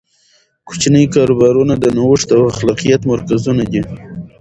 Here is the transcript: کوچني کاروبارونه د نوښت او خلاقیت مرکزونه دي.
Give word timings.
کوچني 0.67 1.03
کاروبارونه 1.15 1.73
د 1.77 1.85
نوښت 1.97 2.29
او 2.37 2.41
خلاقیت 2.57 3.01
مرکزونه 3.11 3.63
دي. 3.71 3.81